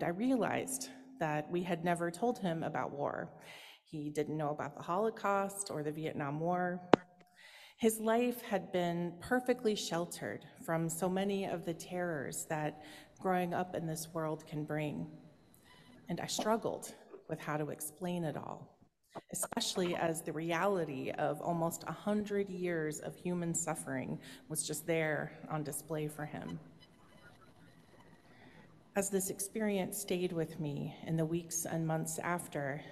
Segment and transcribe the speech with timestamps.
[0.00, 3.28] And I realized that we had never told him about war.
[3.84, 6.80] He didn't know about the Holocaust or the Vietnam War.
[7.76, 12.82] His life had been perfectly sheltered from so many of the terrors that
[13.20, 15.06] growing up in this world can bring.
[16.08, 16.94] And I struggled
[17.28, 18.78] with how to explain it all,
[19.34, 25.62] especially as the reality of almost 100 years of human suffering was just there on
[25.62, 26.58] display for him.
[29.00, 32.82] As this experience stayed with me in the weeks and months after,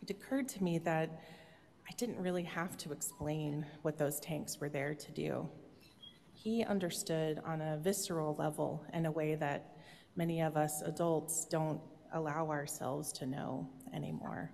[0.00, 1.10] it occurred to me that
[1.90, 5.48] I didn't really have to explain what those tanks were there to do.
[6.34, 9.76] He understood on a visceral level in a way that
[10.14, 11.80] many of us adults don't
[12.12, 14.52] allow ourselves to know anymore.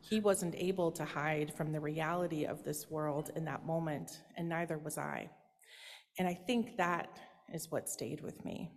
[0.00, 4.48] He wasn't able to hide from the reality of this world in that moment, and
[4.48, 5.30] neither was I.
[6.18, 7.16] And I think that
[7.54, 8.72] is what stayed with me.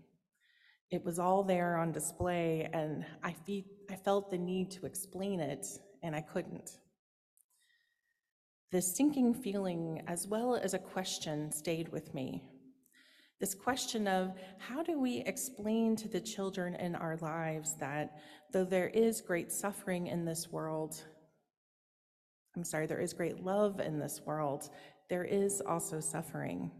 [0.91, 5.39] It was all there on display, and I, fe- I felt the need to explain
[5.39, 5.65] it,
[6.03, 6.79] and I couldn't.
[8.71, 12.43] This sinking feeling, as well as a question, stayed with me.
[13.39, 18.17] This question of how do we explain to the children in our lives that
[18.53, 21.03] though there is great suffering in this world,
[22.55, 24.69] I'm sorry, there is great love in this world,
[25.09, 26.71] there is also suffering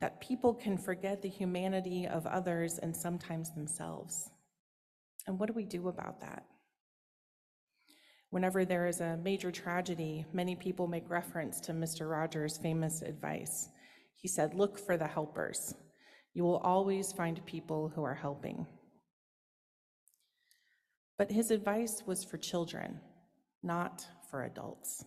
[0.00, 4.30] that people can forget the humanity of others and sometimes themselves.
[5.26, 6.44] And what do we do about that?
[8.30, 12.10] Whenever there is a major tragedy, many people make reference to Mr.
[12.10, 13.68] Rogers' famous advice.
[14.14, 15.74] He said, Look for the helpers.
[16.34, 18.66] You will always find people who are helping.
[21.16, 23.00] But his advice was for children,
[23.62, 25.04] not for adults.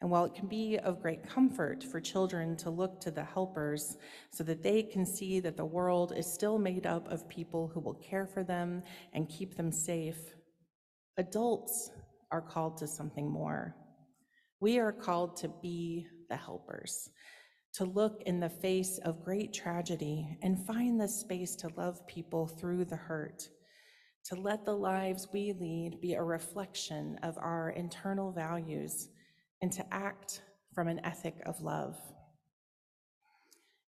[0.00, 3.96] And while it can be of great comfort for children to look to the helpers
[4.30, 7.80] so that they can see that the world is still made up of people who
[7.80, 8.82] will care for them
[9.14, 10.18] and keep them safe,
[11.16, 11.90] adults
[12.30, 13.74] are called to something more.
[14.60, 17.08] We are called to be the helpers,
[17.74, 22.46] to look in the face of great tragedy and find the space to love people
[22.46, 23.48] through the hurt,
[24.26, 29.08] to let the lives we lead be a reflection of our internal values
[29.62, 30.42] and to act
[30.74, 31.96] from an ethic of love.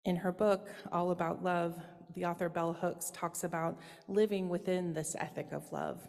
[0.05, 1.75] In her book, All About Love,
[2.13, 5.99] the author Bell Hooks talks about living within this ethic of love.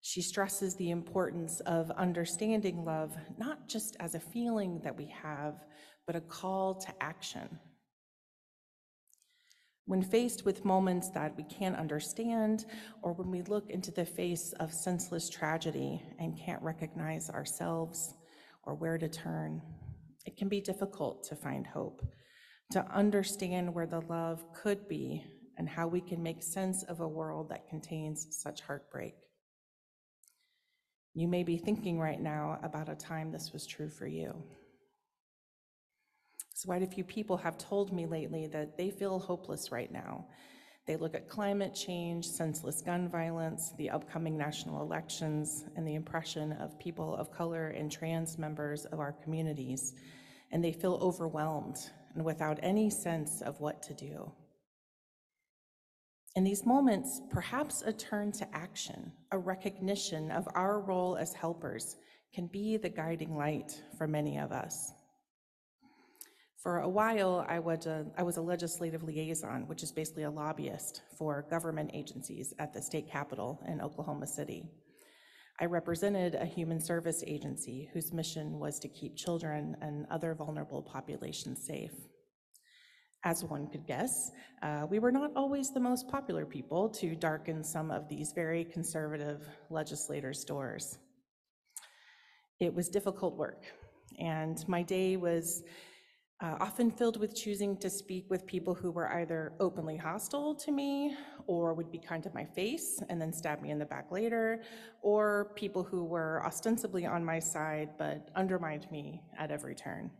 [0.00, 5.54] She stresses the importance of understanding love not just as a feeling that we have,
[6.06, 7.60] but a call to action.
[9.84, 12.64] When faced with moments that we can't understand,
[13.02, 18.14] or when we look into the face of senseless tragedy and can't recognize ourselves,
[18.64, 19.62] or where to turn.
[20.24, 22.06] It can be difficult to find hope,
[22.72, 25.24] to understand where the love could be,
[25.58, 29.14] and how we can make sense of a world that contains such heartbreak.
[31.14, 34.34] You may be thinking right now about a time this was true for you.
[36.54, 40.26] So, quite a few people have told me lately that they feel hopeless right now
[40.86, 46.52] they look at climate change, senseless gun violence, the upcoming national elections, and the oppression
[46.52, 49.94] of people of color and trans members of our communities,
[50.50, 51.76] and they feel overwhelmed
[52.14, 54.30] and without any sense of what to do.
[56.34, 61.96] In these moments, perhaps a turn to action, a recognition of our role as helpers,
[62.34, 64.92] can be the guiding light for many of us.
[66.62, 70.30] For a while, I, would, uh, I was a legislative liaison, which is basically a
[70.30, 74.62] lobbyist for government agencies at the state capitol in Oklahoma City.
[75.60, 80.82] I represented a human service agency whose mission was to keep children and other vulnerable
[80.82, 81.94] populations safe.
[83.24, 84.30] As one could guess,
[84.62, 88.64] uh, we were not always the most popular people to darken some of these very
[88.64, 90.98] conservative legislators' doors.
[92.60, 93.64] It was difficult work,
[94.20, 95.64] and my day was
[96.42, 100.72] uh, often filled with choosing to speak with people who were either openly hostile to
[100.72, 101.16] me
[101.46, 104.60] or would be kind to my face and then stab me in the back later,
[105.02, 110.10] or people who were ostensibly on my side but undermined me at every turn.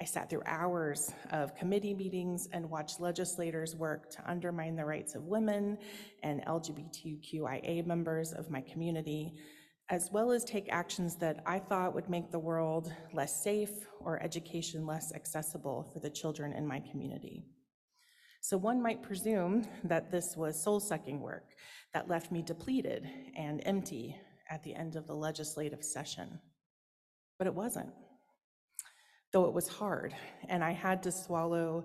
[0.00, 5.14] I sat through hours of committee meetings and watched legislators work to undermine the rights
[5.14, 5.76] of women
[6.22, 9.34] and LGBTQIA members of my community
[9.92, 14.22] as well as take actions that I thought would make the world less safe or
[14.22, 17.44] education less accessible for the children in my community.
[18.40, 21.44] So one might presume that this was soul sucking work
[21.92, 23.06] that left me depleted
[23.36, 24.16] and empty
[24.48, 26.40] at the end of the legislative session.
[27.36, 27.92] But it wasn't.
[29.30, 30.14] Though it was hard,
[30.48, 31.84] and I had to swallow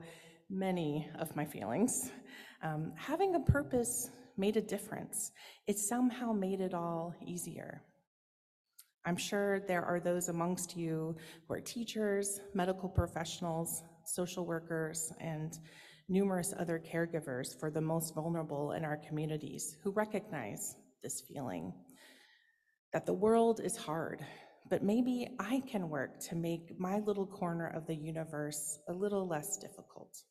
[0.49, 2.09] many of my feelings,
[2.63, 5.31] Um, having a purpose made a difference.
[5.67, 7.83] It somehow made it all easier.
[9.07, 11.15] I'm sure there are those amongst you
[11.47, 15.57] who are teachers, medical professionals, social workers, and
[16.09, 21.71] numerous other caregivers for the most vulnerable in our communities who recognize this feeling
[22.91, 24.25] that the world is hard,
[24.69, 29.25] but maybe I can work to make my little corner of the universe a little
[29.25, 30.21] less difficult.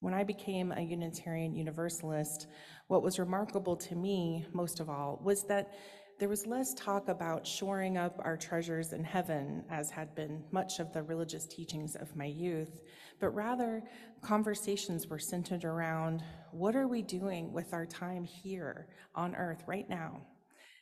[0.00, 2.48] When I became a Unitarian Universalist,
[2.88, 5.74] what was remarkable to me, most of all, was that
[6.22, 10.78] there was less talk about shoring up our treasures in heaven, as had been much
[10.78, 12.80] of the religious teachings of my youth,
[13.18, 13.82] but rather
[14.20, 16.22] conversations were centered around
[16.52, 18.86] what are we doing with our time here
[19.16, 20.22] on earth right now?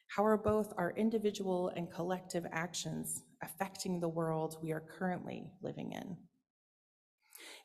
[0.08, 5.92] How are both our individual and collective actions affecting the world we are currently living
[5.92, 6.18] in?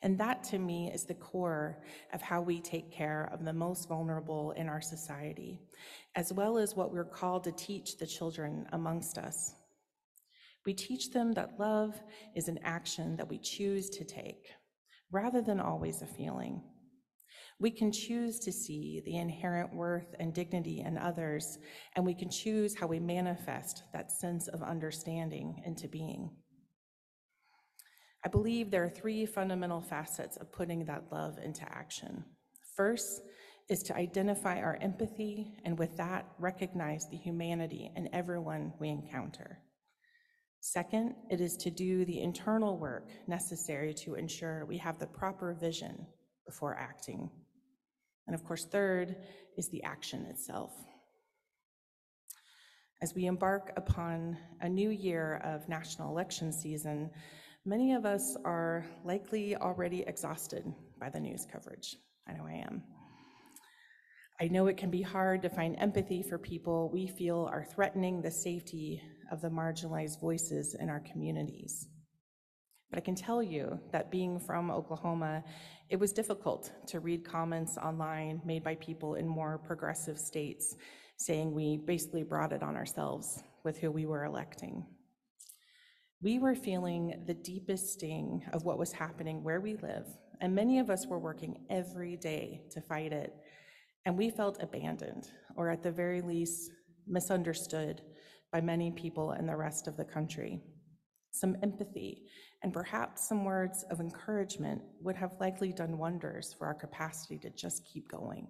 [0.02, 1.82] And that to me is the core
[2.12, 5.60] of how we take care of the most vulnerable in our society,
[6.14, 9.54] as well as what we're called to teach the children amongst us.
[10.64, 12.00] We teach them that love
[12.34, 14.48] is an action that we choose to take,
[15.12, 16.62] rather than always a feeling.
[17.58, 21.58] We can choose to see the inherent worth and dignity in others,
[21.94, 26.30] and we can choose how we manifest that sense of understanding into being.
[28.26, 32.24] I believe there are three fundamental facets of putting that love into action.
[32.74, 33.22] First
[33.68, 39.60] is to identify our empathy, and with that, recognize the humanity in everyone we encounter.
[40.58, 45.54] Second, it is to do the internal work necessary to ensure we have the proper
[45.54, 46.04] vision
[46.46, 47.30] before acting.
[48.26, 49.14] And of course, third
[49.56, 50.72] is the action itself.
[53.00, 57.10] As we embark upon a new year of national election season,
[57.68, 61.96] Many of us are likely already exhausted by the news coverage.
[62.28, 62.84] I know I am.
[64.40, 68.22] I know it can be hard to find empathy for people we feel are threatening
[68.22, 69.02] the safety
[69.32, 71.88] of the marginalized voices in our communities.
[72.90, 75.42] But I can tell you that being from Oklahoma,
[75.90, 80.76] it was difficult to read comments online made by people in more progressive states
[81.16, 84.86] saying we basically brought it on ourselves with who we were electing.
[86.26, 90.08] We were feeling the deepest sting of what was happening where we live,
[90.40, 93.32] and many of us were working every day to fight it.
[94.04, 96.72] And we felt abandoned, or at the very least,
[97.06, 98.02] misunderstood
[98.50, 100.60] by many people in the rest of the country.
[101.30, 102.24] Some empathy
[102.64, 107.50] and perhaps some words of encouragement would have likely done wonders for our capacity to
[107.50, 108.48] just keep going.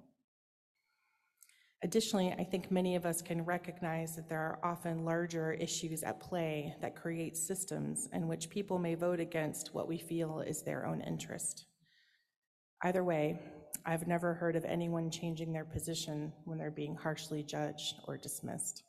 [1.86, 6.18] Additionally, I think many of us can recognize that there are often larger issues at
[6.18, 10.84] play that create systems in which people may vote against what we feel is their
[10.84, 11.66] own interest.
[12.82, 13.38] Either way,
[13.84, 18.82] I've never heard of anyone changing their position when they're being harshly judged or dismissed.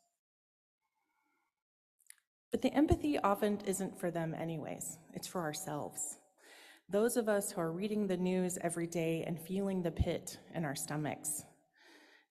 [2.49, 6.17] But the empathy often isn't for them, anyways, it's for ourselves.
[6.89, 10.65] Those of us who are reading the news every day and feeling the pit in
[10.65, 11.43] our stomachs,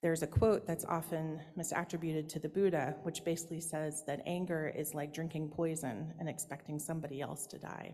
[0.06, 4.94] there's a quote that's often misattributed to the Buddha, which basically says that anger is
[4.94, 7.92] like drinking poison and expecting somebody else to die.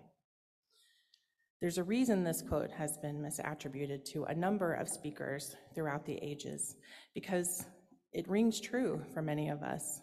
[1.62, 6.18] There's a reason this quote has been misattributed to a number of speakers throughout the
[6.20, 6.76] ages,
[7.14, 7.64] because
[8.12, 10.02] it rings true for many of us.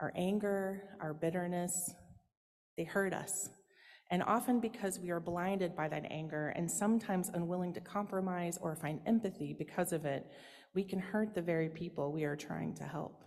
[0.00, 1.92] Our anger, our bitterness,
[2.78, 3.50] they hurt us.
[4.10, 8.74] And often because we are blinded by that anger and sometimes unwilling to compromise or
[8.74, 10.26] find empathy because of it,
[10.74, 13.24] we can hurt the very people we are trying to help.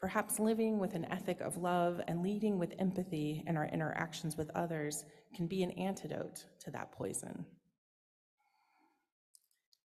[0.00, 4.50] Perhaps living with an ethic of love and leading with empathy in our interactions with
[4.54, 7.44] others can be an antidote to that poison.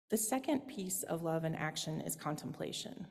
[0.10, 3.06] The second piece of love and action is contemplation.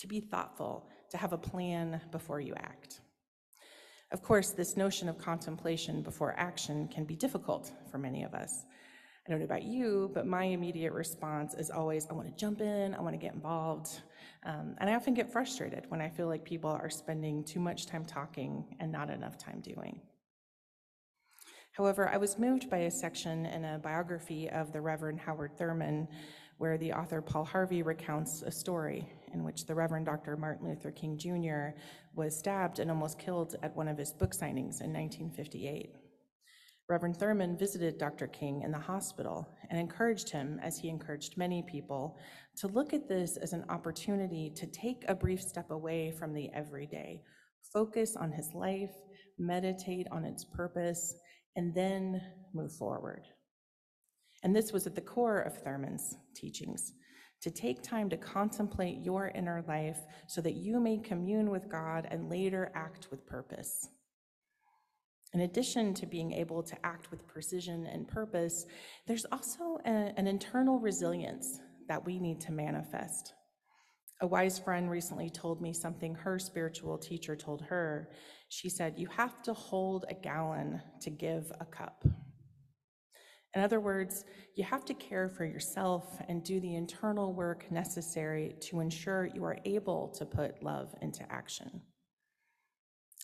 [0.00, 3.00] To be thoughtful, to have a plan before you act.
[4.12, 8.66] Of course, this notion of contemplation before action can be difficult for many of us.
[9.26, 12.60] I don't know about you, but my immediate response is always, I want to jump
[12.60, 14.00] in, I want to get involved.
[14.44, 17.86] Um, and I often get frustrated when I feel like people are spending too much
[17.86, 20.00] time talking and not enough time doing.
[21.72, 26.06] However, I was moved by a section in a biography of the Reverend Howard Thurman,
[26.58, 30.36] where the author Paul Harvey recounts a story in which the Reverend Dr.
[30.36, 31.76] Martin Luther King Jr.
[32.14, 35.96] was stabbed and almost killed at one of his book signings in 1958.
[36.88, 38.28] Reverend Thurman visited Dr.
[38.28, 42.16] King in the hospital and encouraged him, as he encouraged many people,
[42.58, 46.48] to look at this as an opportunity to take a brief step away from the
[46.52, 47.22] everyday,
[47.72, 48.94] focus on his life,
[49.36, 51.16] meditate on its purpose,
[51.56, 52.22] and then
[52.54, 53.26] move forward.
[54.44, 56.92] And this was at the core of Thurman's teachings
[57.40, 62.06] to take time to contemplate your inner life so that you may commune with God
[62.10, 63.88] and later act with purpose.
[65.36, 68.64] In addition to being able to act with precision and purpose,
[69.06, 73.34] there's also a, an internal resilience that we need to manifest.
[74.22, 78.08] A wise friend recently told me something her spiritual teacher told her.
[78.48, 82.02] She said, You have to hold a gallon to give a cup.
[83.54, 84.24] In other words,
[84.54, 89.44] you have to care for yourself and do the internal work necessary to ensure you
[89.44, 91.82] are able to put love into action.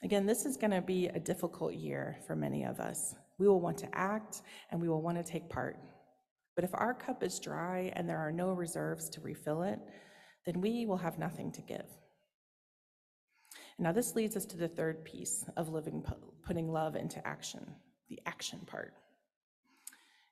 [0.05, 3.15] Again, this is going to be a difficult year for many of us.
[3.39, 5.77] We will want to act and we will want to take part.
[6.57, 9.79] But if our cup is dry and there are no reserves to refill it,
[10.45, 11.87] then we will have nothing to give.
[13.79, 16.05] Now, this leads us to the third piece of living,
[16.45, 17.67] putting love into action,
[18.09, 18.95] the action part.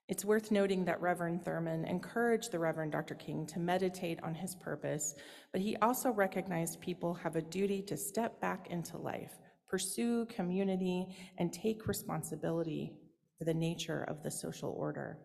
[0.08, 3.14] It's worth noting that Reverend Thurman encouraged the Reverend Dr.
[3.14, 5.14] King to meditate on his purpose,
[5.52, 9.38] but he also recognized people have a duty to step back into life,
[9.70, 11.06] pursue community,
[11.38, 12.92] and take responsibility
[13.38, 15.18] for the nature of the social order.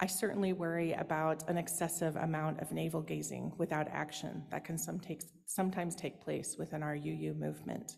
[0.00, 4.98] I certainly worry about an excessive amount of navel gazing without action that can some
[4.98, 7.92] take, sometimes take place within our UU movement.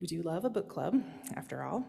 [0.00, 0.94] We do love a book club,
[1.34, 1.84] after all,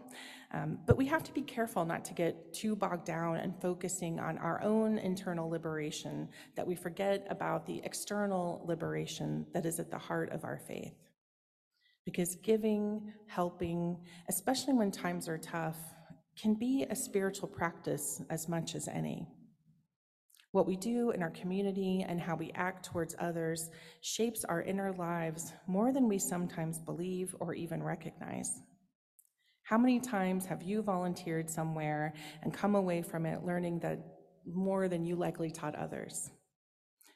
[0.52, 4.18] um, but we have to be careful not to get too bogged down and focusing
[4.18, 9.90] on our own internal liberation that we forget about the external liberation that is at
[9.90, 10.92] the heart of our faith.
[12.04, 15.76] Because giving, helping, especially when times are tough,
[16.40, 19.26] can be a spiritual practice as much as any.
[20.52, 23.70] What we do in our community and how we act towards others
[24.02, 28.60] shapes our inner lives more than we sometimes believe or even recognize.
[29.62, 34.00] How many times have you volunteered somewhere and come away from it learning that
[34.44, 36.30] more than you likely taught others?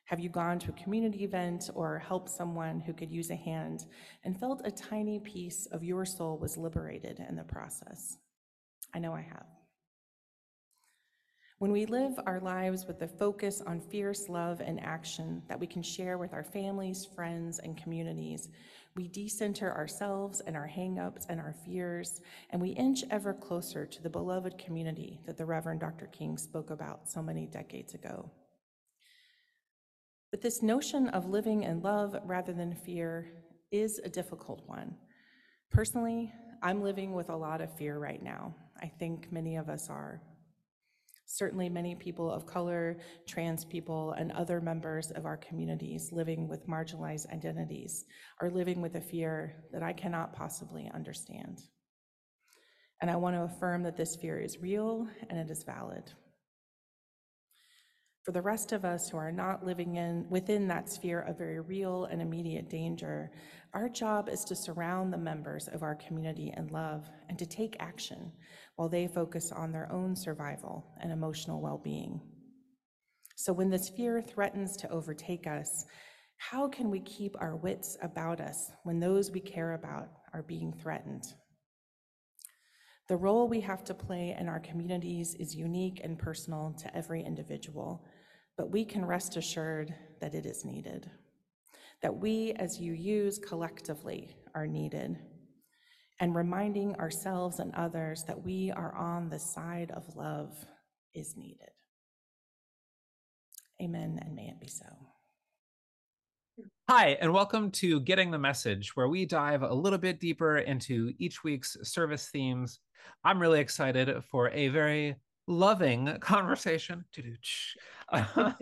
[0.07, 3.87] Have you gone to a community event or helped someone who could use a hand
[4.23, 8.17] and felt a tiny piece of your soul was liberated in the process?
[8.95, 9.47] I know I have.
[11.59, 15.67] When we live our lives with the focus on fierce love and action that we
[15.67, 18.49] can share with our families, friends, and communities,
[18.95, 22.21] we decenter ourselves and our hangups and our fears,
[22.51, 26.07] and we inch ever closer to the beloved community that the Reverend Dr.
[26.07, 28.31] King spoke about so many decades ago.
[30.31, 33.31] But this notion of living in love rather than fear
[33.71, 34.97] is a difficult one.
[35.71, 38.55] Personally, I'm living with a lot of fear right now.
[38.81, 40.21] I think many of us are.
[41.29, 46.69] Certainly, many people of color, trans people, and other members of our communities living with
[46.69, 48.05] marginalized identities
[48.41, 51.63] are living with a fear that I cannot possibly understand.
[53.03, 56.13] And I want to affirm that this fear is real and it is valid.
[58.27, 61.61] For the rest of us who are not living in within that sphere of very
[61.61, 63.31] real and immediate danger,
[63.73, 67.77] our job is to surround the members of our community in love and to take
[67.79, 68.33] action
[68.75, 72.21] while they focus on their own survival and emotional well-being.
[73.37, 75.85] So when this fear threatens to overtake us,
[76.39, 80.73] how can we keep our wits about us when those we care about are being
[80.73, 81.23] threatened?
[83.09, 87.23] The role we have to play in our communities is unique and personal to every
[87.23, 88.05] individual,
[88.57, 91.11] but we can rest assured that it is needed,
[92.03, 95.19] that we as UUs collectively are needed,
[96.21, 100.57] and reminding ourselves and others that we are on the side of love
[101.15, 101.69] is needed.
[103.83, 104.87] Amen, and may it be so.
[106.89, 111.13] Hi, and welcome to Getting the Message, where we dive a little bit deeper into
[111.19, 112.81] each week's service themes.
[113.23, 117.05] I'm really excited for a very loving conversation.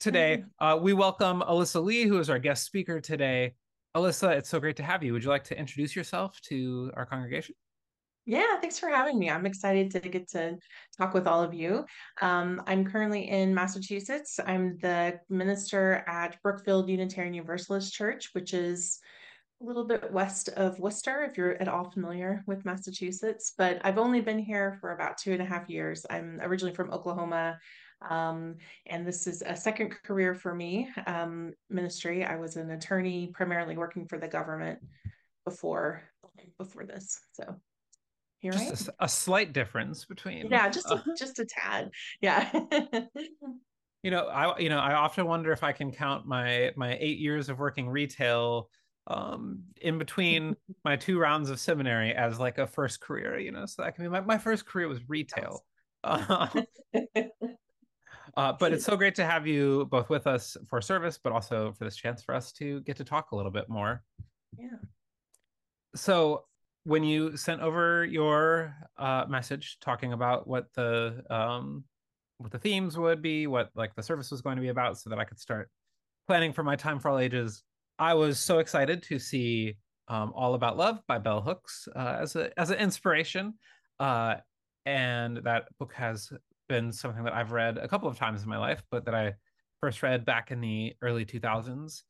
[0.00, 3.54] today, uh, we welcome Alyssa Lee, who is our guest speaker today.
[3.96, 5.12] Alyssa, it's so great to have you.
[5.12, 7.54] Would you like to introduce yourself to our congregation?
[8.26, 9.28] Yeah, thanks for having me.
[9.28, 10.56] I'm excited to get to
[10.96, 11.84] talk with all of you.
[12.22, 14.40] Um, I'm currently in Massachusetts.
[14.46, 18.98] I'm the minister at Brookfield Unitarian Universalist Church, which is
[19.62, 23.52] a little bit west of Worcester, if you're at all familiar with Massachusetts.
[23.58, 26.06] But I've only been here for about two and a half years.
[26.08, 27.58] I'm originally from Oklahoma.
[28.08, 28.56] Um,
[28.86, 32.24] and this is a second career for me, um, ministry.
[32.24, 34.78] I was an attorney, primarily working for the government
[35.44, 36.02] before
[36.58, 37.20] before this.
[37.32, 37.56] So
[38.38, 42.50] here just a, a, slight difference between yeah, just a, just a tad, yeah.
[44.02, 47.18] you know, I you know I often wonder if I can count my my eight
[47.18, 48.68] years of working retail
[49.06, 53.66] um in between my two rounds of seminary as like a first career you know
[53.66, 55.62] so that can be my, my first career was retail
[56.04, 56.48] uh,
[58.34, 61.84] but it's so great to have you both with us for service, but also for
[61.84, 64.02] this chance for us to get to talk a little bit more.
[64.58, 64.76] Yeah.
[65.94, 66.44] So
[66.84, 71.84] when you sent over your uh, message talking about what the um,
[72.38, 75.10] what the themes would be, what like the service was going to be about, so
[75.10, 75.70] that I could start
[76.26, 77.62] planning for my time for all ages,
[77.98, 79.76] I was so excited to see
[80.08, 83.54] um, All About Love by Bell Hooks uh, as a as an inspiration,
[83.98, 84.36] uh,
[84.84, 86.30] and that book has
[86.68, 89.34] been something that I've read a couple of times in my life, but that I
[89.80, 92.02] first read back in the early 2000s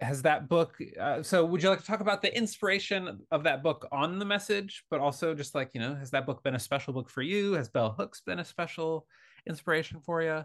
[0.00, 3.62] has that book uh, so would you like to talk about the inspiration of that
[3.62, 6.58] book on the message but also just like you know has that book been a
[6.58, 7.54] special book for you?
[7.54, 9.06] Has bell hooks been a special
[9.46, 10.44] inspiration for you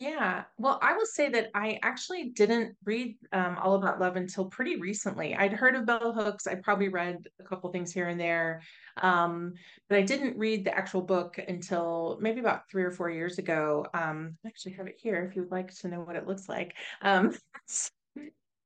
[0.00, 4.46] yeah, well, I will say that I actually didn't read um, All About Love until
[4.46, 5.36] pretty recently.
[5.36, 6.48] I'd heard of Bell Hooks.
[6.48, 8.60] I probably read a couple things here and there,
[9.02, 9.54] um,
[9.88, 13.86] but I didn't read the actual book until maybe about three or four years ago.
[13.94, 16.48] Um, I actually have it here if you would like to know what it looks
[16.48, 16.74] like.
[17.00, 17.32] Um,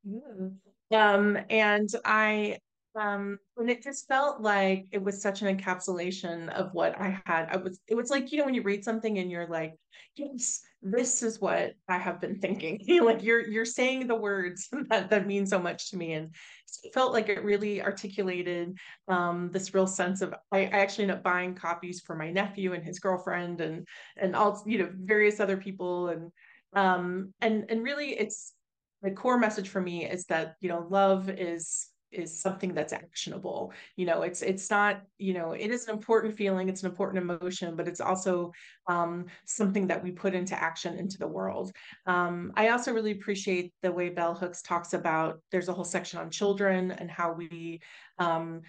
[0.91, 2.59] um, and I
[2.99, 7.49] um and it just felt like it was such an encapsulation of what i had.
[7.51, 9.75] I was it was like you know when you read something and you're like
[10.17, 12.79] yes this is what i have been thinking.
[12.83, 16.15] You know, like you're you're saying the words that that mean so much to me.
[16.15, 16.35] And
[16.83, 18.77] it felt like it really articulated
[19.07, 22.73] um this real sense of I, I actually ended up buying copies for my nephew
[22.73, 23.87] and his girlfriend and
[24.17, 26.09] and all you know various other people.
[26.09, 26.33] And
[26.75, 28.53] um and and really it's
[29.03, 33.73] the core message for me is that you know love is is something that's actionable
[33.97, 37.23] you know it's it's not you know it is an important feeling it's an important
[37.23, 38.53] emotion but it's also
[38.87, 41.73] um, something that we put into action into the world.
[42.07, 46.19] Um, i also really appreciate the way bell hooks talks about there's a whole section
[46.19, 47.81] on children and how we
[48.19, 48.63] um,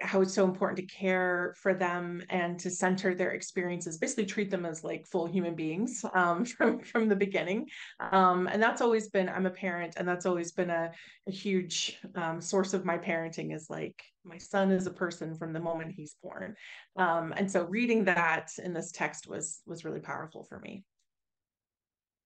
[0.00, 4.50] how it's so important to care for them and to center their experiences basically treat
[4.50, 7.68] them as like full human beings um, from from the beginning.
[8.12, 10.90] Um, and that's always been i'm a parent and that's always been a,
[11.26, 15.52] a huge um, source of my parenting is like my son is a person from
[15.52, 16.54] the moment he's born.
[16.96, 20.84] Um, and so reading that in this text was was really powerful for me.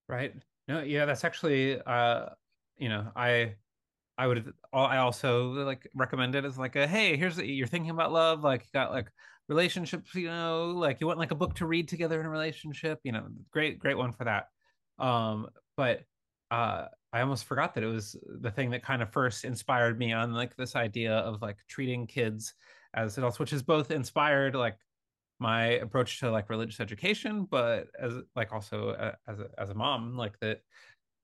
[0.09, 0.35] Right.
[0.69, 2.27] No yeah that's actually uh
[2.77, 3.55] you know i
[4.23, 8.13] I would I also like recommend it as like a hey here's you're thinking about
[8.13, 9.09] love like you got like
[9.49, 13.01] relationships you know like you want like a book to read together in a relationship
[13.03, 14.47] you know great great one for that.
[15.01, 16.03] Um but
[16.53, 20.13] uh I almost forgot that it was the thing that kind of first inspired me
[20.13, 22.55] on like this idea of like treating kids
[22.95, 24.79] as adults which is both inspired like
[25.41, 29.75] my approach to like religious education but as like also uh, as a, as a
[29.75, 30.61] mom like that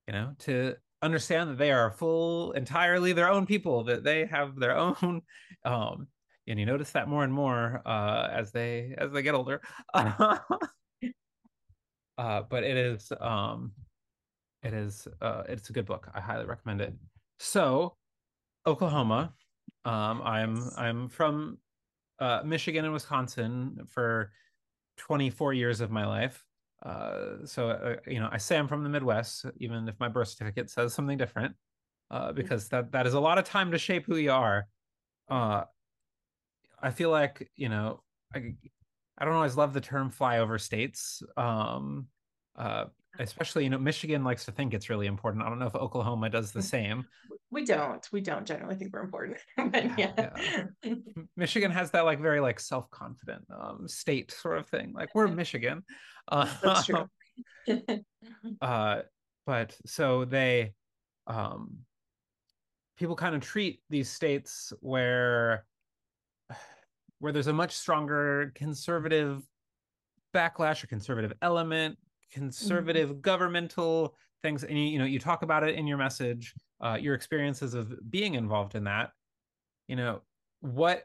[0.09, 4.57] you know to understand that they are full entirely their own people that they have
[4.57, 5.23] their own
[5.65, 6.09] um
[6.47, 9.61] and you notice that more and more uh as they as they get older.
[12.19, 13.71] Uh but it is um
[14.65, 16.09] it is uh it's a good book.
[16.13, 16.93] I highly recommend it.
[17.39, 17.97] So
[18.67, 19.33] oklahoma
[19.85, 21.57] um i'm i'm from
[22.19, 24.31] uh michigan and wisconsin for
[24.99, 26.45] 24 years of my life
[26.83, 30.29] uh, so uh, you know, I say I'm from the Midwest, even if my birth
[30.29, 31.55] certificate says something different,
[32.11, 34.67] uh, because that that is a lot of time to shape who you are.
[35.29, 35.65] Uh,
[36.81, 38.03] I feel like you know,
[38.35, 38.55] I
[39.19, 41.23] I don't always love the term flyover states.
[41.37, 42.07] Um,
[42.57, 42.87] uh,
[43.19, 45.45] especially you know, Michigan likes to think it's really important.
[45.45, 47.07] I don't know if Oklahoma does the same.
[47.51, 48.07] We don't.
[48.13, 49.39] We don't generally think we're important.
[49.57, 50.13] but yeah.
[50.83, 50.95] yeah.
[51.37, 54.93] Michigan has that like very like self-confident um, state sort of thing.
[54.95, 55.83] Like we're Michigan.
[56.31, 57.09] Uh, That's true.
[58.61, 59.01] uh,
[59.47, 60.75] but so they,
[61.27, 61.79] um,
[62.99, 65.65] people kind of treat these states where,
[67.19, 69.43] where there's a much stronger conservative
[70.35, 71.97] backlash or conservative element,
[72.31, 73.21] conservative mm-hmm.
[73.21, 77.15] governmental things, and you, you know you talk about it in your message, uh, your
[77.15, 79.11] experiences of being involved in that.
[79.87, 80.21] You know
[80.61, 81.05] what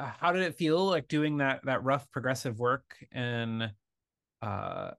[0.00, 3.70] uh, how did it feel like doing that that rough progressive work in
[4.42, 4.90] uh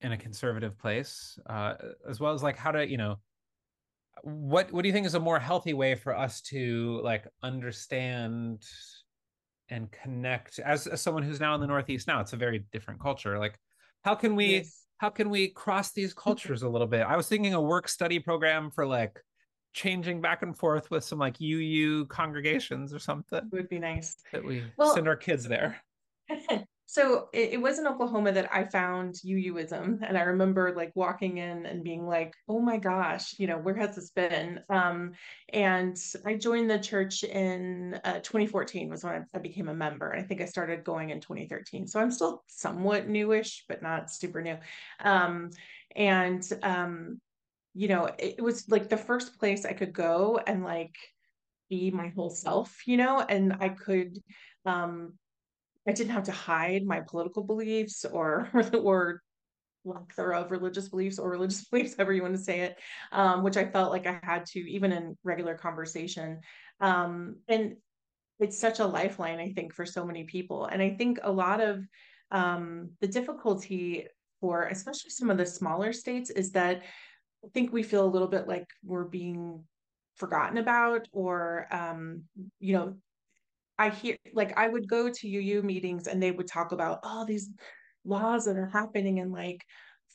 [0.00, 1.74] in a conservative place uh
[2.08, 3.16] as well as like how to you know
[4.22, 8.64] what what do you think is a more healthy way for us to like understand
[9.68, 13.00] and connect as, as someone who's now in the northeast now it's a very different
[13.00, 13.56] culture like
[14.04, 14.81] how can we yes.
[15.02, 16.20] How can we cross these hmm.
[16.20, 19.20] cultures a little bit i was thinking a work study program for like
[19.72, 23.38] changing back and forth with some like UU congregations or something.
[23.38, 25.82] It Would be nice that we well, send our kids there.
[26.86, 30.00] So it, it, was in Oklahoma that I found UUism.
[30.06, 33.74] And I remember like walking in and being like, oh my gosh, you know, where
[33.76, 34.60] has this been?
[34.68, 35.12] Um,
[35.52, 40.14] and I joined the church in uh, 2014 was when I, I became a member.
[40.14, 41.86] I think I started going in 2013.
[41.86, 44.58] So I'm still somewhat newish, but not super new.
[45.00, 45.50] Um,
[45.96, 47.20] and, um,
[47.74, 50.94] you know, it, it was like the first place I could go and like
[51.70, 54.18] be my whole self, you know, and I could,
[54.66, 55.14] um,
[55.86, 59.22] I didn't have to hide my political beliefs or or
[59.84, 62.78] lack thereof religious beliefs or religious beliefs, however you want to say it,
[63.10, 66.40] um, which I felt like I had to even in regular conversation.
[66.80, 67.76] Um, and
[68.38, 70.66] it's such a lifeline, I think, for so many people.
[70.66, 71.84] And I think a lot of
[72.30, 74.06] um, the difficulty
[74.40, 76.82] for especially some of the smaller states is that
[77.44, 79.64] I think we feel a little bit like we're being
[80.16, 82.24] forgotten about or um,
[82.58, 82.94] you know
[83.78, 87.22] I hear like I would go to UU meetings and they would talk about all
[87.22, 87.50] oh, these
[88.04, 89.64] laws that are happening in like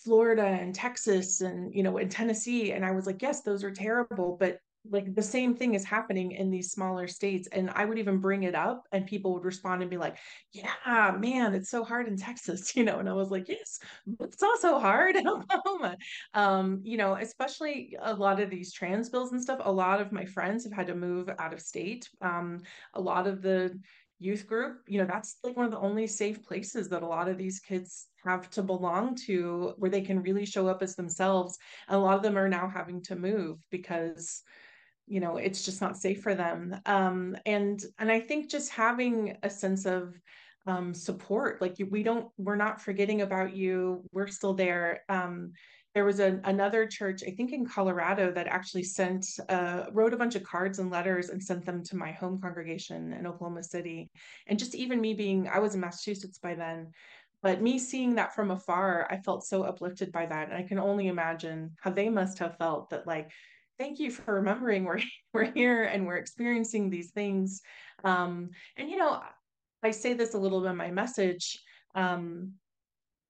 [0.04, 3.72] Florida and Texas and you know in Tennessee and I was like yes those are
[3.72, 7.98] terrible but like the same thing is happening in these smaller states and i would
[7.98, 10.18] even bring it up and people would respond and be like
[10.52, 14.30] yeah man it's so hard in texas you know and i was like yes but
[14.30, 15.98] it's also hard in oklahoma.
[16.34, 20.12] Um, you know especially a lot of these trans bills and stuff a lot of
[20.12, 22.10] my friends have had to move out of state.
[22.22, 22.62] Um,
[22.94, 23.80] a lot of the
[24.20, 27.28] youth group you know that's like one of the only safe places that a lot
[27.28, 31.58] of these kids have to belong to where they can really show up as themselves
[31.88, 34.42] and a lot of them are now having to move because
[35.08, 36.80] you know it's just not safe for them.
[36.86, 40.20] Um, and and i think just having a sense of
[40.68, 45.02] um, support like we don't we're not forgetting about you we're still there.
[45.10, 45.54] Um,
[45.96, 50.18] there was a, another church i think in colorado that actually sent uh, wrote a
[50.18, 54.12] bunch of cards and letters and sent them to my home congregation in oklahoma city.
[54.48, 56.92] And just even me being i was in massachusetts by then
[57.42, 60.50] but me seeing that from afar i felt so uplifted by that.
[60.50, 63.32] And i can only imagine how they must have felt that like
[63.78, 65.00] thank you for remembering we're
[65.34, 67.62] we're here and we're experiencing these things.
[68.04, 69.22] Um, and you know
[69.84, 71.60] i say this a little bit in my message
[71.96, 72.54] um,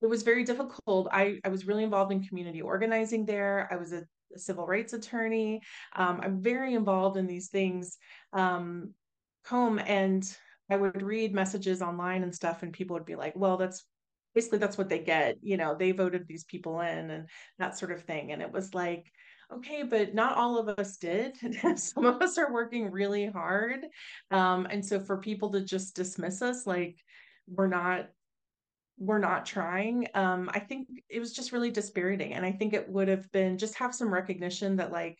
[0.01, 1.07] it was very difficult.
[1.12, 3.67] I, I was really involved in community organizing there.
[3.71, 4.03] I was a,
[4.36, 5.62] a civil rights attorney.
[5.95, 7.97] Um, i'm very involved in these things
[8.33, 8.93] um,
[9.45, 10.23] home and
[10.69, 13.86] i would read messages online and stuff and people would be like well that's
[14.38, 15.38] basically that's what they get.
[15.41, 18.31] You know they voted these people in and that sort of thing.
[18.31, 19.12] And it was like
[19.53, 21.38] okay, but not all of us did.
[21.79, 23.86] Some of us are working really hard.
[24.31, 26.97] Um, and so for people to just dismiss us like
[27.47, 28.10] we're not
[28.99, 32.89] we're not trying um i think it was just really dispiriting and i think it
[32.89, 35.17] would have been just have some recognition that like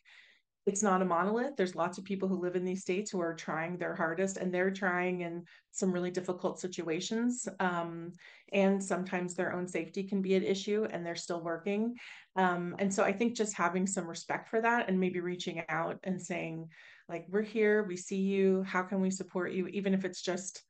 [0.68, 1.56] it's not a monolith.
[1.56, 4.52] There's lots of people who live in these states who are trying their hardest and
[4.52, 7.48] they're trying in some really difficult situations.
[7.58, 8.12] Um,
[8.52, 11.96] and sometimes their own safety can be an issue and they're still working.
[12.36, 15.98] Um, and so I think just having some respect for that and maybe reaching out
[16.04, 16.68] and saying,
[17.08, 20.62] like, we're here, we see you, how can we support you, even if it's just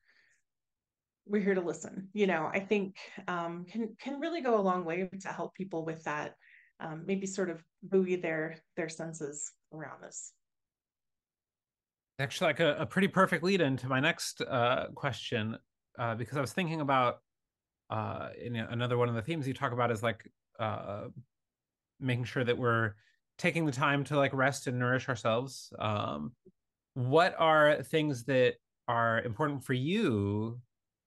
[1.31, 4.83] we're here to listen you know i think um, can can really go a long
[4.83, 6.35] way to help people with that
[6.81, 10.33] um, maybe sort of buoy their their senses around this.
[12.21, 15.57] Actually, like a, a pretty perfect lead into my next uh, question,
[15.99, 17.19] uh, because I was thinking about
[17.91, 21.05] uh, in another one of the themes you talk about is like uh,
[22.01, 22.95] making sure that we're
[23.39, 25.73] taking the time to like rest and nourish ourselves.
[25.79, 26.33] Um,
[26.95, 28.55] what are things that
[28.89, 30.61] are important for you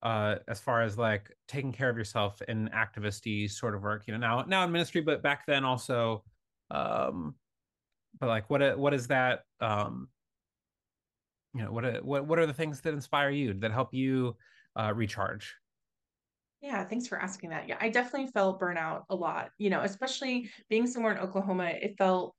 [0.04, 4.04] uh, as far as like taking care of yourself in activisty sort of work?
[4.08, 6.24] You know, now now in ministry, but back then also
[6.70, 7.36] um,
[8.20, 10.08] but like what what is that um
[11.54, 14.36] you know what what what are the things that inspire you that help you
[14.76, 15.56] uh recharge
[16.62, 20.50] yeah thanks for asking that yeah i definitely felt burnout a lot you know especially
[20.70, 22.36] being somewhere in oklahoma it felt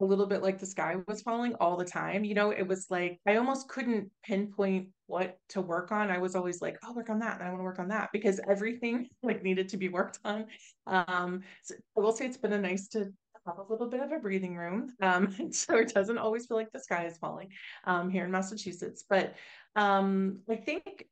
[0.00, 2.86] a little bit like the sky was falling all the time you know it was
[2.90, 7.10] like i almost couldn't pinpoint what to work on i was always like i'll work
[7.10, 9.88] on that and i want to work on that because everything like needed to be
[9.88, 10.46] worked on
[10.86, 13.12] um so i will say it's been a nice to
[13.48, 14.94] have a little bit of a breathing room.
[15.02, 17.48] Um, so it doesn't always feel like the sky is falling
[17.84, 19.04] um, here in Massachusetts.
[19.08, 19.34] But
[19.76, 21.06] um, I think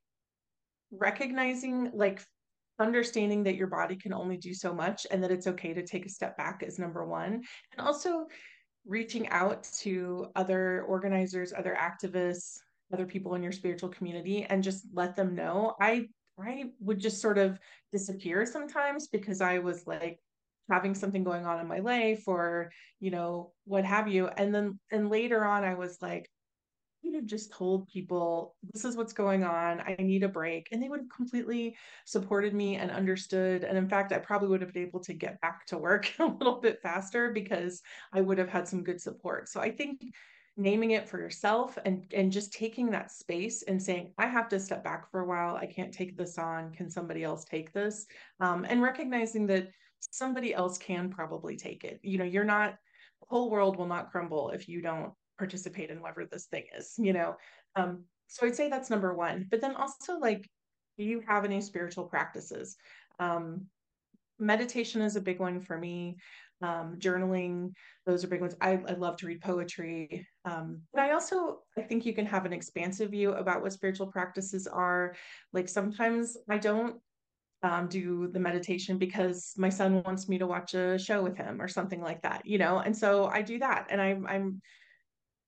[0.91, 2.23] recognizing, like,
[2.79, 6.05] understanding that your body can only do so much and that it's okay to take
[6.05, 7.43] a step back is number one.
[7.73, 8.27] And also
[8.87, 12.59] reaching out to other organizers, other activists,
[12.93, 15.75] other people in your spiritual community and just let them know.
[15.81, 17.59] I I would just sort of
[17.93, 20.19] disappear sometimes because I was like
[20.69, 22.71] having something going on in my life or
[23.01, 26.29] you know what have you and then and later on i was like
[27.07, 29.81] could have just told people, this is what's going on.
[29.81, 30.69] I need a break.
[30.73, 33.65] And they would have completely supported me and understood.
[33.65, 36.27] And in fact, I probably would have been able to get back to work a
[36.27, 39.49] little bit faster because I would have had some good support.
[39.49, 40.01] So I think
[40.57, 44.59] naming it for yourself and and just taking that space and saying i have to
[44.59, 45.57] step back for a while.
[45.57, 46.73] I can't take this on.
[46.73, 48.07] Can somebody else take this?
[48.41, 49.69] Um, and recognizing that
[50.01, 52.01] somebody else can probably take it.
[52.03, 52.77] You know you're not
[53.29, 57.13] whole world will not crumble if you don't participate in whatever this thing is you
[57.13, 57.37] know?
[57.75, 59.47] Um, so i'd say that's number one.
[59.51, 60.49] But then also like
[60.97, 62.77] do you have any spiritual practices?
[63.19, 63.67] Um,
[64.39, 66.17] meditation is a big one for me
[66.63, 67.73] um, journaling
[68.07, 68.55] those are big ones.
[68.61, 72.47] I, I love to read poetry um, but i also i think you can have
[72.47, 75.15] an expansive view about what spiritual practices are.
[75.53, 76.97] Like sometimes i don't
[77.63, 81.61] um, do the meditation because my son wants me to watch a show with him
[81.61, 82.79] or something like that you know?
[82.79, 84.61] And so i do that and i'm i'm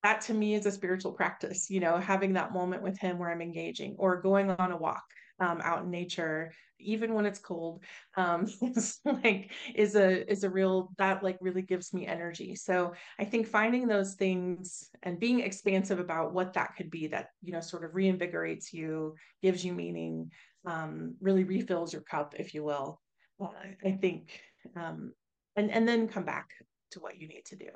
[0.02, 3.30] that to me is a spiritual practice you know having that moment with him where
[3.30, 5.04] i'm engaging or going on a walk
[5.40, 7.82] um, out in nature even when it's cold
[8.16, 8.46] um
[9.04, 12.54] like is a is a real that like really gives me energy.
[12.54, 17.30] So i think finding those things and being expansive about what that could be that
[17.42, 20.30] you know sort of reinvigorates you gives you meaning
[20.66, 23.00] um really refills your cup if you will
[23.40, 23.48] uh,
[23.84, 24.40] i think
[24.76, 25.12] um
[25.56, 26.50] and and then come back
[26.90, 27.70] to what you need to do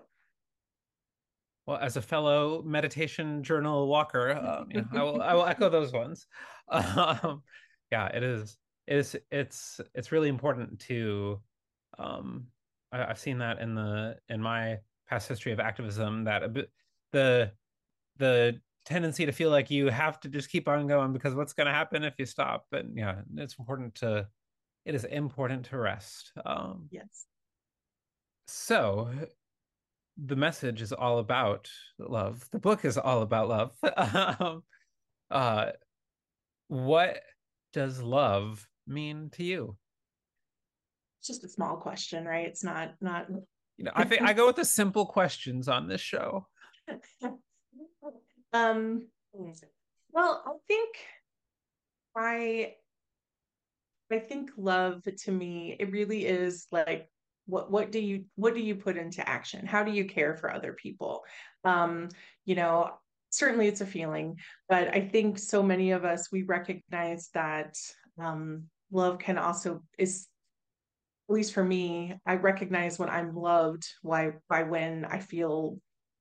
[1.67, 5.69] well as a fellow meditation journal walker um, you know, I, will, I will echo
[5.71, 6.27] those ones.
[6.71, 7.43] Um,
[7.91, 11.41] yeah it is it's it's it's really important to
[11.99, 12.47] um
[12.91, 16.71] I, have seen that in the in my past history of activism that a bit
[17.13, 17.53] the
[18.17, 21.67] the tendency to feel like you have to just keep on going because what's going
[21.67, 22.67] to happen if you stop?
[22.73, 24.27] And yeah it's important to
[24.85, 26.89] it is important to rest um.
[26.91, 27.27] Yes.
[28.49, 29.11] So
[30.17, 33.73] the message is all about love the book is all about love
[34.41, 34.63] um,
[35.31, 35.71] uh
[36.69, 37.21] what
[37.73, 39.77] does love mean to you?
[41.21, 42.47] It's just a small question, right?
[42.47, 43.27] It's not not
[43.77, 46.47] you know, I think I go with the simple questions on this show.
[48.53, 49.07] um
[50.13, 50.97] well, I think
[52.17, 52.75] I
[54.11, 57.09] I think love to me, it really is like
[57.53, 59.67] what what do you what do you put into action?
[59.67, 61.23] How do you care for other people?
[61.65, 62.09] Um,
[62.45, 62.91] you know,
[63.31, 64.39] certainly it's a feeling,
[64.69, 67.77] but I think so many of us we recognize that
[68.19, 70.29] um, love can also is
[71.29, 75.79] at least for me i recognize when i'm loved why by when i feel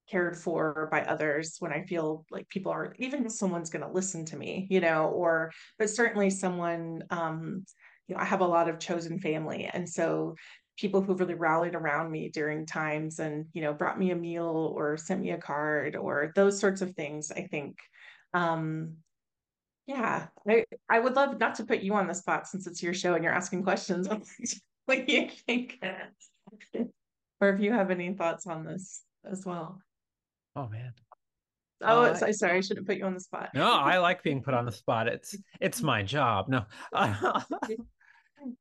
[0.10, 3.91] cared for by others when i feel like people are even if someone's going to
[3.91, 7.65] listen to me you know or but certainly someone um
[8.08, 10.36] you know i have a lot of chosen family and so
[10.82, 14.74] people who really rallied around me during times and you know brought me a meal
[14.76, 17.78] or sent me a card or those sorts of things i think
[18.34, 18.96] um
[19.88, 22.94] yeah, I, I would love not to put you on the spot since it's your
[22.94, 24.08] show and you're asking questions.
[24.86, 25.84] what do you think?
[27.41, 29.82] or if you have any thoughts on this as well.
[30.56, 30.94] Oh man.
[31.84, 33.50] Oh, uh, I, sorry, I shouldn't put you on the spot.
[33.56, 35.08] no, I like being put on the spot.
[35.08, 36.48] It's it's my job.
[36.48, 36.65] No,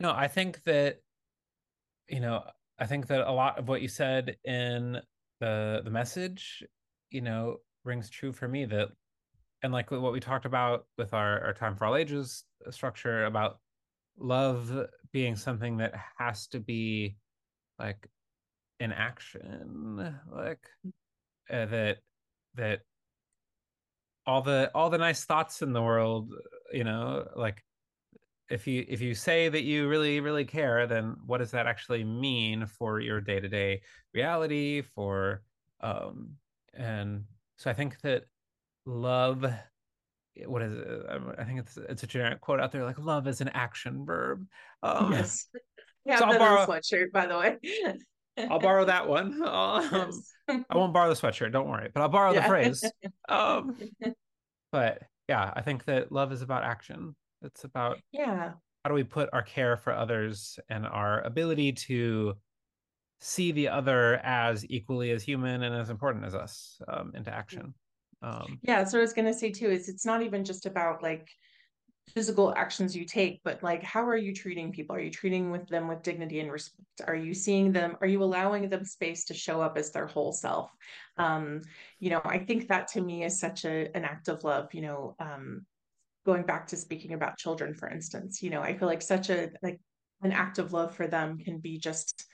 [0.01, 1.01] no, I think that
[2.11, 2.43] you know,
[2.79, 5.01] I think that a lot of what you said in
[5.39, 6.63] the the message,
[7.11, 8.65] you know, rings true for me.
[8.65, 8.89] That
[9.63, 13.59] and like what we talked about with our, our time for all ages structure about
[14.19, 17.17] love being something that has to be
[17.79, 18.09] like
[18.79, 20.67] in action like
[21.51, 21.99] uh, that
[22.55, 22.81] that
[24.27, 26.33] all the all the nice thoughts in the world
[26.73, 27.63] you know like
[28.51, 32.05] if you if you say that you really really care then what does that actually
[32.05, 33.81] mean for your day-to-day
[34.13, 35.43] reality for
[35.81, 36.31] um
[36.75, 37.25] and
[37.57, 38.25] so i think that
[38.87, 39.45] love
[40.47, 41.07] what is it?
[41.39, 44.47] I think it's it's a generic quote out there like love is an action verb.
[44.83, 45.47] Um, yes.
[46.07, 47.59] Yeah, so I'll borrow sweatshirt by the way.
[48.51, 49.43] I'll borrow that one.
[49.47, 50.33] Um, yes.
[50.49, 51.53] I won't borrow the sweatshirt.
[51.53, 52.41] Don't worry, but I'll borrow yeah.
[52.41, 52.85] the phrase.
[53.29, 53.77] Um,
[54.73, 57.15] but yeah, I think that love is about action.
[57.43, 58.53] It's about yeah.
[58.85, 62.35] How do we put our care for others and our ability to
[63.21, 67.75] see the other as equally as human and as important as us um, into action?
[68.23, 71.29] Um, yeah, so I was gonna say too is it's not even just about like
[72.15, 74.97] physical actions you take, but like how are you treating people?
[74.97, 76.85] Are you treating with them with dignity and respect?
[77.07, 77.97] Are you seeing them?
[78.01, 80.71] Are you allowing them space to show up as their whole self?
[81.17, 81.63] Um,
[81.99, 84.73] you know, I think that to me is such a an act of love.
[84.75, 85.67] You know, um,
[86.27, 89.51] going back to speaking about children, for instance, you know, I feel like such a
[89.63, 89.81] like
[90.23, 92.25] an act of love for them can be just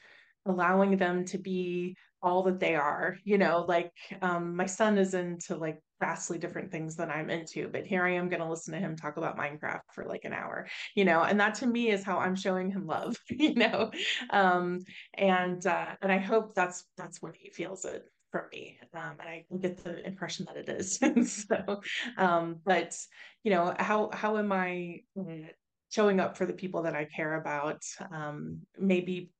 [0.47, 5.13] allowing them to be all that they are you know like um my son is
[5.13, 8.75] into like vastly different things than I'm into, but here I am going to listen
[8.75, 11.91] to him talk about Minecraft for like an hour, you know, and that to me
[11.91, 13.91] is how I'm showing him love, you know,
[14.31, 14.81] um,
[15.15, 18.05] and uh, and I hope that's that's what he feels it
[18.53, 20.99] me, um, and I get the impression that it is.
[21.49, 21.81] so,
[22.17, 22.97] um, but
[23.43, 25.49] you know, how how am I uh,
[25.91, 27.83] showing up for the people that I care about?
[28.13, 29.31] Um, maybe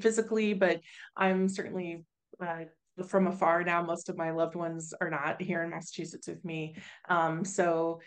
[0.00, 0.80] physically, but
[1.16, 2.04] I'm certainly
[2.40, 2.64] uh,
[3.06, 3.82] from afar now.
[3.82, 6.76] Most of my loved ones are not here in Massachusetts with me.
[7.08, 8.00] Um, so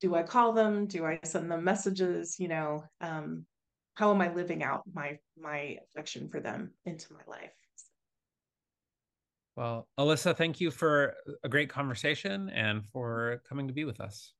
[0.00, 0.86] do I call them?
[0.86, 2.36] Do I send them messages?
[2.38, 3.44] You know, um,
[3.94, 7.52] how am I living out my my affection for them into my life?
[9.56, 14.32] Well, Alyssa, thank you for a great conversation and for coming to be with us.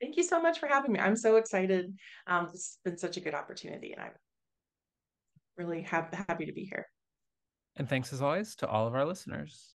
[0.00, 1.00] Thank you so much for having me.
[1.00, 1.96] I'm so excited.
[2.26, 4.12] Um, it's been such a good opportunity, and I'm
[5.56, 6.86] really ha- happy to be here.
[7.76, 9.74] And thanks as always to all of our listeners.